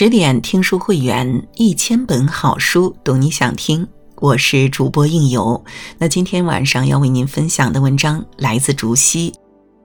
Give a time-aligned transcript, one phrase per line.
[0.00, 3.84] 十点听书会员，一千本好书，读你想听。
[4.20, 5.60] 我是主播应由。
[5.98, 9.34] 那今天晚上要为您分享的文章来自竹溪，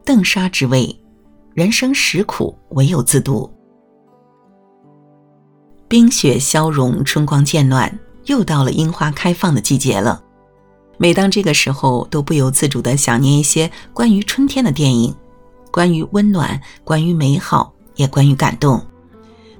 [0.06, 0.96] 邓莎之味，
[1.56, 3.52] 人生实苦，唯有自渡。
[5.88, 10.22] 冰雪消融，春光渐暖，又到了樱花开放的季节了。
[11.00, 15.12] 每当这个时候，都不由自主地想念一些关于春天的电影，
[15.72, 18.80] 关于温暖，关于美好，也关于感动。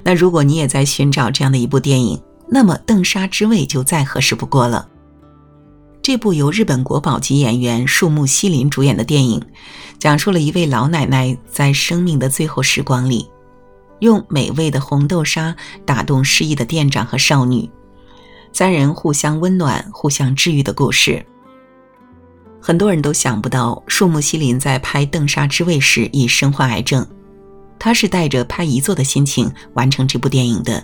[0.04, 4.88] 那如果你也在寻找这样的一部电影，那么《邓莎之味》就再合适不过了。
[6.02, 9.42] 这部由日本国宝级演员树木希林主演的电影，
[9.98, 13.30] 讲述了一位老奶奶在生命的最后时光里，
[14.00, 17.70] 用美味的红豆沙打动失意的店长和少女，
[18.52, 21.26] 三人互相温暖、互相治愈的故事。
[22.60, 27.08] 很多人都想不到，树木希林在拍《邓莎之味》时已身患癌症。
[27.84, 30.82] 他是带着拍遗作的心情完成这部电影的，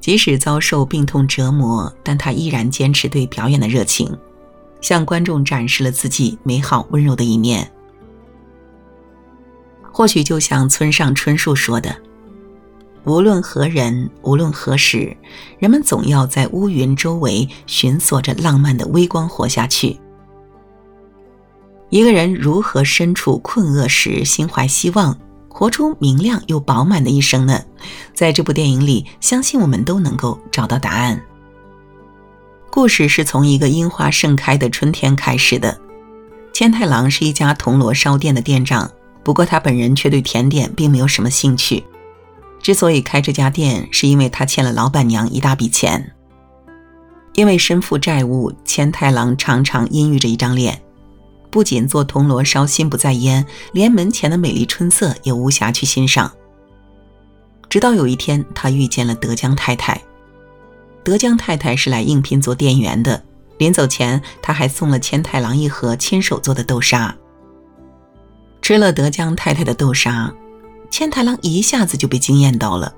[0.00, 4.10] 即使遭受病痛折磨，但他依然坚持对表演的热情，
[4.80, 7.70] 向观众展示了自己美好温柔的一面。
[9.92, 11.94] 或许就像村上春树说的
[13.04, 15.14] ：“无论何人，无论何时，
[15.58, 20.00] 人们总要在乌云周围寻索着浪漫的微光活下去。”
[21.90, 25.14] 一个人如何身处困厄时心怀希望？
[25.54, 27.62] 活出明亮又饱满的一生呢？
[28.12, 31.22] 在这部电影里，相信我们都能够找到答案。
[32.72, 35.78] 故事是从一个樱花盛开的春天开始的。
[36.52, 38.90] 千太郎是一家铜锣烧店的店长，
[39.22, 41.84] 不过他本人却对甜点并没有什么兴趣。
[42.60, 46.12] 之所以开这家店，是因为他欠了老板娘一大笔钱。
[47.34, 50.80] 因为身负债务，千太郎常常阴郁着一张脸。
[51.54, 56.32] 不仅做铜锣烧心不在焉，连门前的美丽春色也无暇去欣赏。
[57.70, 60.02] 直到有一天，他遇见了德江太太。
[61.04, 63.22] 德江太太是来应聘做店员的，
[63.58, 67.14] 临走前，他还送了千太郎一盒亲手做的豆沙。
[68.60, 70.34] 吃了德江太太的豆沙，
[70.90, 72.92] 千太郎一下子就被惊艳到了。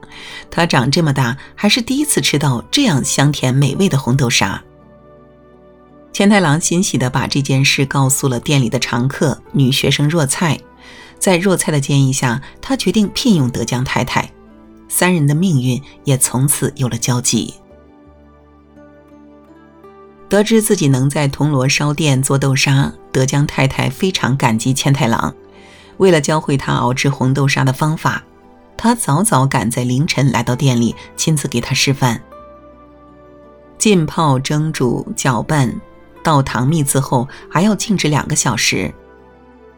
[0.50, 4.62] 他长这么大，还是第一次吃到这样香甜美味的红豆沙。
[6.16, 10.58] 千太郎欣喜地把这件事告诉了店里的常客女学生若菜，
[11.18, 14.32] 在若菜的建议下，他决定聘用德江太太，
[14.88, 17.52] 三人的命运也从此有了交集。
[20.30, 25.34] 得知自己能在铜锣烧店做豆沙，德江太太非常感激千太郎。
[25.98, 28.24] 为了教会他熬制红豆沙的方法，
[28.74, 32.22] 他早早赶在凌晨来到店里，亲自给他示范
[33.76, 35.78] 浸泡、蒸煮、搅拌。
[36.26, 38.92] 倒糖蜜渍后还要静置两个小时，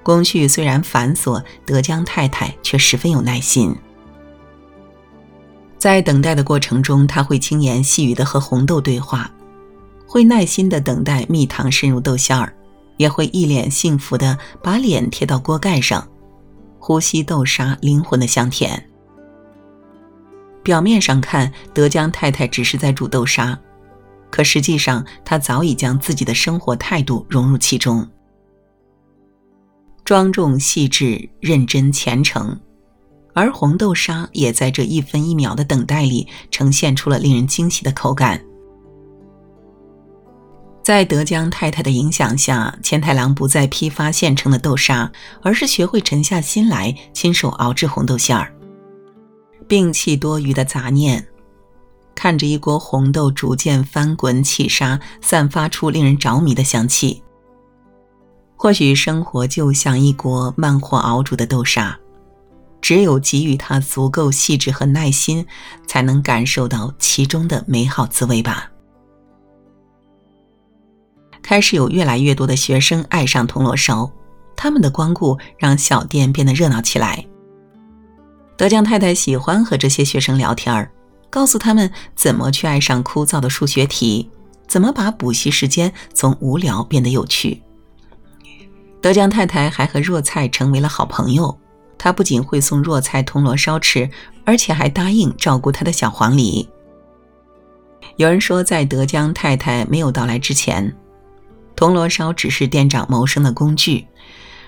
[0.02, 3.76] 工序虽然繁琐，德江太太却十分有耐心。
[5.76, 9.30] 在等待的过程中，他会轻言细语地和红豆对话，
[10.06, 12.50] 会耐心地等待蜜糖渗入豆馅儿，
[12.96, 16.08] 也会一脸幸福地把脸贴到锅盖上，
[16.78, 18.88] 呼吸豆沙灵魂的香甜。
[20.62, 23.58] 表面上看，德江太太只是在煮豆沙。
[24.30, 28.06] 可实际上，他早已将自己的生活态度融入其中，
[30.04, 32.58] 庄重细致、认真虔诚，
[33.34, 38.42] 而红豆沙也在这一分一秒的等待里呈现出了令人惊喜的口感。
[40.82, 45.12] 在德江太太的影响下，千太郎不再批发现成的豆沙，
[45.42, 48.50] 而是学会沉下心来亲手熬制红豆馅儿，
[49.68, 51.26] 摒弃多余的杂念。
[52.18, 57.22] 看着一锅红豆逐渐翻滚起沙，散发出令人着迷的香气。
[58.56, 61.96] 或许生活就像一锅慢火熬煮的豆沙，
[62.80, 65.46] 只有给予它足够细致和耐心，
[65.86, 68.68] 才能感受到其中的美好滋味吧。
[71.40, 74.10] 开始有越来越多的学生爱上铜锣烧，
[74.56, 77.24] 他们的光顾让小店变得热闹起来。
[78.56, 80.90] 德江太太喜欢和这些学生聊天儿。
[81.30, 84.30] 告诉他们怎么去爱上枯燥的数学题，
[84.66, 87.62] 怎么把补习时间从无聊变得有趣。
[89.00, 91.56] 德江太太还和若菜成为了好朋友，
[91.96, 94.10] 她不仅会送若菜铜锣烧吃，
[94.44, 96.66] 而且还答应照顾她的小黄鹂。
[98.16, 100.92] 有人说，在德江太太没有到来之前，
[101.76, 104.04] 铜锣烧只是店长谋生的工具；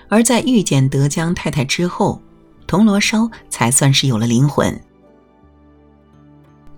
[0.07, 2.21] 而在遇见德江太太之后，
[2.65, 4.79] 铜锣烧才算是有了灵魂。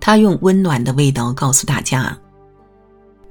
[0.06, 2.18] 他用温暖的味道告诉大家：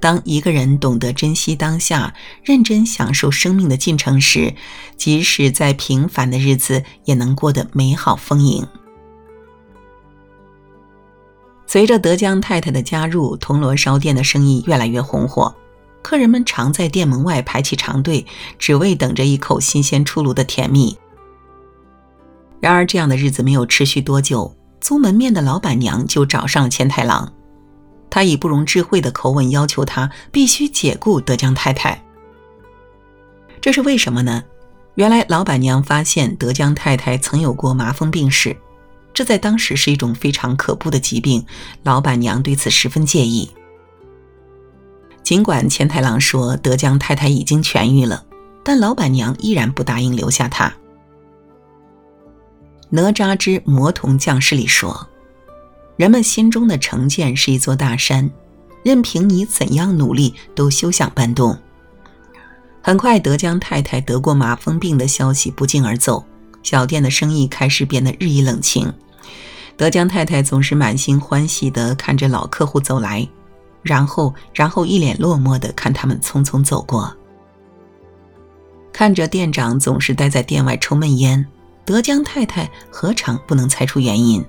[0.00, 2.12] 当一个人懂得珍惜当下，
[2.42, 4.52] 认真享受生命的进程时，
[4.96, 8.66] 即使在平凡的日子，也能过得美好丰盈。
[11.64, 15.54] 随着德江太太的加入，铜锣烧店的生意越来越红火，
[16.02, 18.26] 客人们常在店门外排起长队，
[18.58, 20.98] 只为等着一口新鲜出炉的甜蜜。
[22.58, 24.52] 然而，这样的日子没有持续多久，
[24.84, 27.32] 租门面的老板娘就找上了千太郎，
[28.10, 32.04] 她以不容置喙的口吻要求他必须解雇德江太太。
[33.62, 34.44] 这是为什么呢？
[34.96, 38.54] 原来老板娘发现德江太太曾有过麻风病史。
[39.14, 41.46] 这在当时是一种非常可怖的疾病，
[41.82, 43.50] 老板娘对此十分介意。
[45.22, 48.22] 尽管千太郎说德江太太已经痊愈了，
[48.62, 50.68] 但老板娘依然不答应留下他。
[52.94, 55.08] 《哪吒之魔童降世》里说
[55.98, 58.30] ：“人们心中的成见是一座大山，
[58.84, 61.58] 任凭你怎样努力，都休想搬动。”
[62.80, 66.24] 很快，德江太太得过麻风病的消息不胫而走，
[66.62, 68.92] 小店的生意开始变得日益冷清。
[69.76, 73.28] 德江太太总是满心欢喜地看着老客户走来，
[73.82, 77.12] 然后，然后一脸落寞地看他们匆匆走过。
[78.92, 81.44] 看着店长总是待在店外抽闷烟，
[81.84, 84.44] 德江太太何尝不能猜出原因？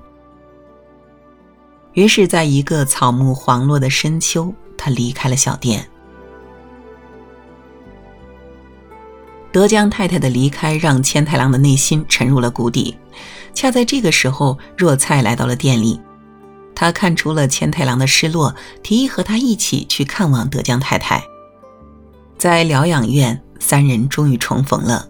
[1.94, 5.86] 于是，在一个草木黄落的深秋，他离开了小店。
[9.52, 12.98] 德江太太的离开让千太郎的内心沉入了谷底。
[13.54, 16.00] 恰在这个时候，若菜来到了店里，
[16.76, 18.54] 他看出了千太郎的失落，
[18.84, 21.24] 提议和他一起去看望德江太太。
[22.38, 25.10] 在疗养院，三人终于重逢了。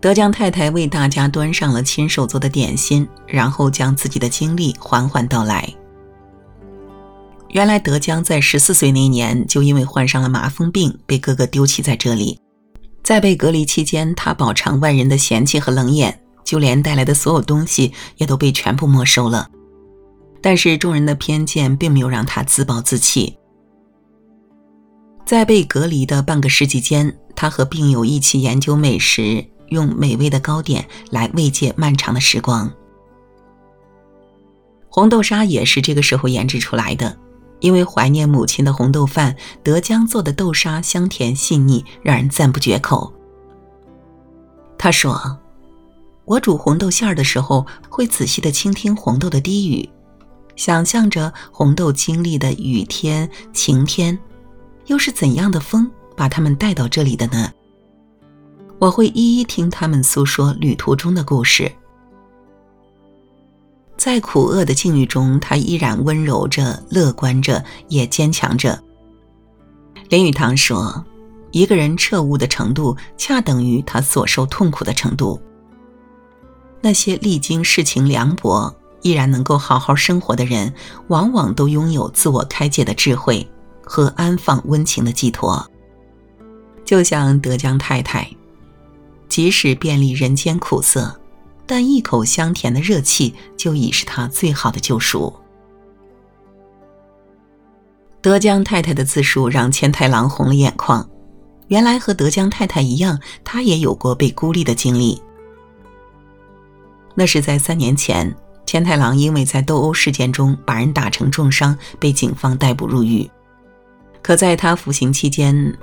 [0.00, 5.68] 德江太太为大家端上了亲手做的点心，然后将自己的经历缓缓道来。
[7.50, 12.38] 原来，德江在十四岁那年就因为患上了麻风病，被哥哥丢弃在这里。
[13.02, 19.48] 在被隔离期间，他饱尝万人的嫌弃和冷眼，就连带来的所有东西也都被全部没收了。
[20.40, 23.36] 但是众人的偏见并没有让他自暴自弃。
[25.24, 32.70] 在被隔离的半个世纪间，他和病友一起研究美食，用美味的糕点来慰藉漫长的时光。
[34.88, 37.16] 红豆沙也是这个时候研制出来的。
[37.60, 39.34] 因为怀念母亲的红豆饭，
[39.64, 43.12] 德江做的豆沙香甜细腻，让人赞不绝口。
[44.78, 45.36] 他说
[46.24, 49.88] ：“我煮红豆馅儿的时候，会仔细的倾听红豆的低语，
[50.54, 54.16] 想象着红豆经历的雨天、晴天，
[54.86, 57.50] 又是怎样的风把它们带到这里的呢？
[58.78, 61.70] 我会一一听他们诉说旅途中的故事。”
[63.96, 68.80] 在苦厄的境遇中，他依然温柔着、乐观着，也坚强着。
[70.08, 71.04] 林语堂说
[71.50, 75.40] ：“一个人彻悟的程度，恰等于他所受痛苦的程度。
[76.80, 78.72] 那些历经世情凉薄，
[79.02, 80.72] 依然能够好好生活的人，
[81.08, 83.44] 往往都拥有自我开解的智慧
[83.82, 85.68] 和安放温情的寄托。
[86.84, 88.30] 就像德江太太，
[89.28, 91.20] 即使遍历人间苦涩。”
[91.70, 95.30] 但一口香甜的热气就已是他最好的救赎。
[98.22, 101.06] 德江太太的自述让千太郎红了眼眶。
[101.66, 105.20] 原来和德江太太一样，他也有过被孤立的经历。
[107.14, 113.30] 那是在三年前，千太郎因为在斗殴事件中把人打成重伤，被警方逮捕入狱。
[114.22, 115.76] 可在他服刑期间，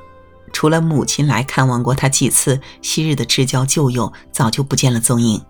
[0.55, 5.43] 除了母亲来看望过他几次，昔日的至交旧友早就不见了踪影。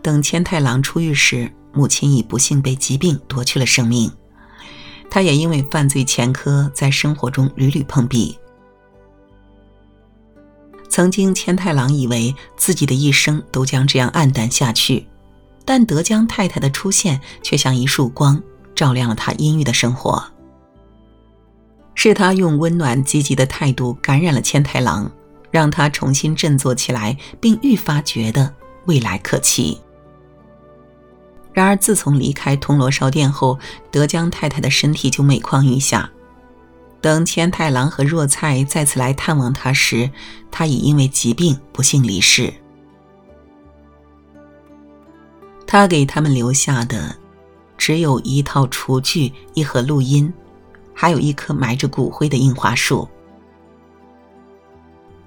[0.00, 4.08] 等千太郎出狱时，母亲已不幸被疾病夺去了生命。
[5.10, 8.38] 他也因为犯罪前科，在生活中屡屡碰壁。
[10.88, 15.08] 曾经，千太郎以为自己的一生都将这样黯淡下去，
[15.64, 18.40] 但德江太太的出现却像一束光，
[18.76, 20.24] 照亮了他阴郁的生活。
[21.94, 25.10] 是他用温暖积极的态度感染了千太郎，
[25.50, 28.52] 让他重新振作起来，并愈发觉得
[28.86, 29.80] 未来可期。
[31.52, 33.58] 然而，自从离开铜锣烧店后，
[33.90, 36.10] 德江太太的身体就每况愈下。
[37.00, 40.10] 等千太郎和若菜再次来探望他时，
[40.50, 42.52] 他已因为疾病不幸离世。
[45.66, 47.14] 他给他们留下的，
[47.76, 50.32] 只有一套厨具、一盒录音，
[51.04, 53.06] 还有一棵埋着骨灰的樱花树。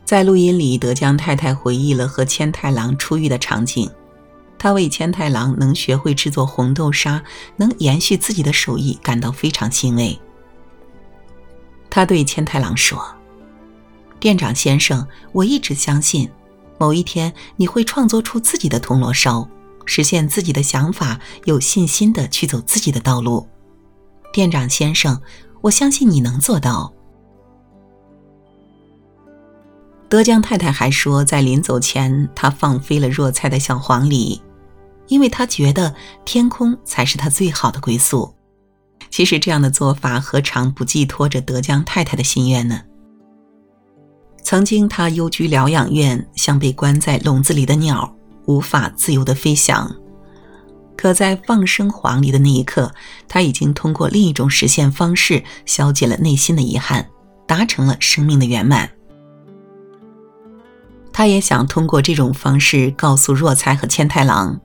[0.04, 3.88] 在录音里，德江太太回忆了和千太郎出狱的场景。
[4.58, 7.24] 他为千太郎能学会制作红豆沙，
[7.58, 10.20] 能延续自己的手艺感到非常欣慰。
[11.92, 13.00] 他对千太郎说
[14.20, 16.28] ：“店长先生，我一直相信，
[16.80, 19.48] 某一天你会创作出自己的铜锣烧，
[19.86, 23.48] 实现自己的想法，有信心的去走自己的道路，
[24.34, 25.22] 店长先生，
[25.62, 26.92] 我相信你能做到。”
[30.10, 34.40] 德江太太还说，在临走前，她放飞了若菜的小黄鹂，
[35.08, 38.34] 因为她觉得天空才是她最好的归宿。
[39.10, 42.82] 其实，这样的做法何尝不寄托着德江太太的心愿呢？
[44.42, 49.94] 曾经，她幽居疗养院，像被关在笼子里的鸟，无法自由地飞翔。
[50.98, 52.92] 可在放生黄鹂的那一刻，
[53.28, 57.08] 他已经通过另一种实现方式，消解了内心的遗憾，
[57.46, 58.90] 达成了生命的圆满。
[61.14, 64.60] 他也想通过这种方式告诉若才和千太郎，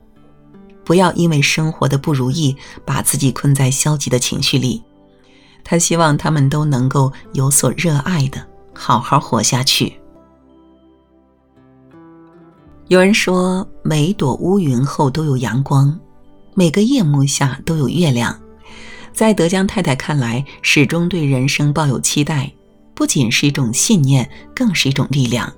[0.83, 4.83] 不要因为生活的不如意把自己困在消极的情绪里。
[5.63, 9.97] 他希望他们都能够有所热爱的好好活下去。
[12.89, 15.97] 有人说，每一朵乌云后都有阳光，
[16.55, 18.39] 每个夜幕下都有月亮。
[19.11, 22.51] 在德江太太看来，始终对人生抱有期待，
[22.93, 25.51] 不仅是一种信念，更是一种力量。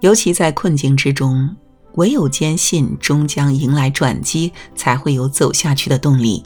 [0.00, 1.56] 尤其在困境之中，
[1.94, 6.42] 唯有坚信终将迎来转机，才会有走下去的动力。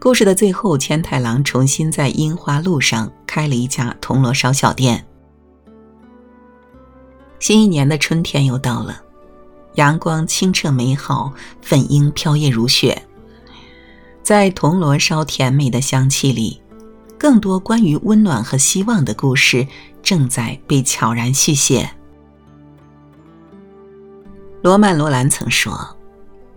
[0.00, 5.04] 故事的最后，千太郎重新在樱花路上开了一家铜锣烧小店。
[7.40, 9.00] 新一年的春天又到了，
[9.78, 11.32] 阳光清澈美好，
[11.62, 13.00] 粉樱飘曳如雪。
[14.24, 16.60] 在铜锣烧甜美的香气里，
[17.16, 19.64] 更多关于温暖和希望的故事
[20.02, 21.88] 正在被悄然续写。
[24.62, 25.96] 罗曼·罗兰曾说：“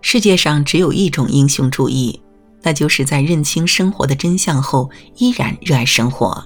[0.01, 2.20] 世界上只有一种英雄主义，
[2.63, 6.44] 那就是在认清生活的真相后，依然热爱生活。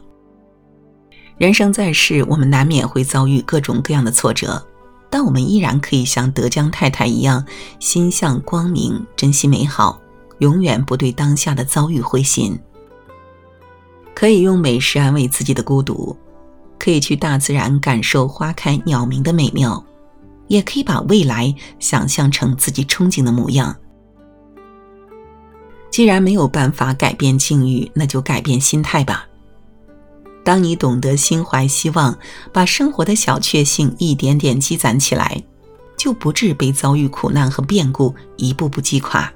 [1.38, 4.62] 人生在世，我们难免会遭遇各种各样的挫折，
[5.16, 7.46] 但我们依然可以像德江太太一样，
[7.80, 9.98] 心向光明，珍惜美好，
[10.40, 12.60] 永远不对当下的遭遇灰心。
[14.14, 16.14] 可以用美食安慰自己的孤独，
[16.78, 19.82] 可以去大自然感受花开鸟鸣的美妙。”
[20.50, 23.74] 也可以把未来想象成自己憧憬的模样。
[25.90, 29.26] 既然没有办法改变境遇，那就改变心态吧。
[30.46, 32.18] 当你懂得心怀希望，
[32.54, 35.44] 把生活的小确幸一点点积攒起来，
[35.98, 39.30] 就不致被遭遇苦难和变故一步步击垮。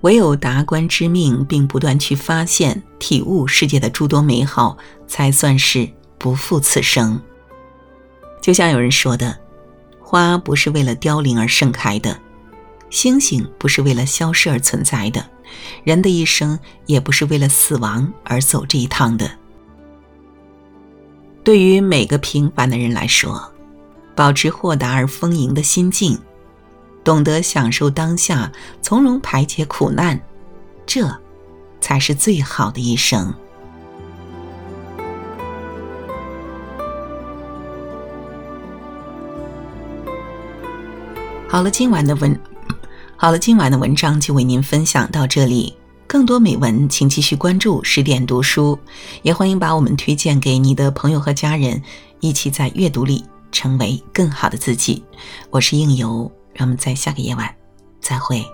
[0.00, 7.20] 唯有达观知命，并不断去发现、体悟世界的诸多美好，才算是不负此生。
[8.40, 9.36] 就像有人说的。
[10.04, 12.20] 花不是为了凋零而盛开的，
[12.90, 15.24] 星星不是为了消失而存在的，
[15.84, 19.30] 人的一生也不是为了死亡而走这一趟的。
[21.44, 23.52] 对于每个平凡的人来说，
[24.14, 26.16] 保持豁达而丰盈的心境，
[27.02, 30.20] 懂得享受当下，从容排解苦难，
[30.86, 31.12] 这，
[31.80, 33.34] 才是最好的一生。
[41.48, 42.38] 好了，今晚的文，
[43.16, 45.74] 好了，今晚的文章就为您分享到这里。
[46.12, 48.78] 更多美文，请继续关注十点读书，
[49.22, 51.82] 也欢迎把我们推荐给你的朋友和家人，
[52.20, 55.02] 一起在阅读里成为更好的自己。
[55.48, 57.48] 我是应由，让我们在下个夜晚
[57.98, 58.44] 再会。